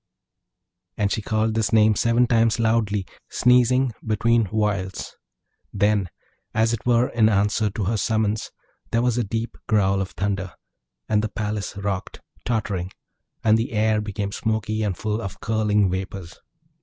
[0.97, 5.15] And she called this name seven times loudly, sneezing between whiles.
[5.71, 6.09] Then,
[6.55, 8.49] as it were in answer to her summons,
[8.89, 10.55] there was a deep growl of thunder,
[11.07, 12.91] and the palace rocked, tottering;
[13.43, 16.33] and the air became smoky and full of curling vapours.